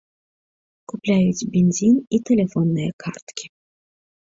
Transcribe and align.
Купляюць 0.91 1.47
бензін 1.57 1.95
і 2.19 2.21
тэлефонныя 2.31 2.97
карткі. 3.07 3.45